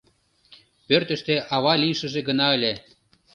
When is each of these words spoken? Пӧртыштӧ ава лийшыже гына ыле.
Пӧртыштӧ 0.87 1.35
ава 1.55 1.73
лийшыже 1.81 2.21
гына 2.27 2.47
ыле. 2.55 2.73